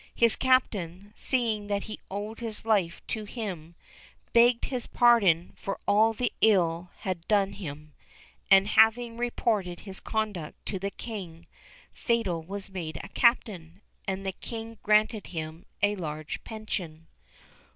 [0.15, 3.75] His Captain, seeing that he owed his life to him,
[4.33, 7.93] begged his pardon for all the ill he had done him;
[8.49, 11.45] and having reported his conduct to the King,
[11.93, 17.05] Fatal was made a Captain, and the King granted him a large pension.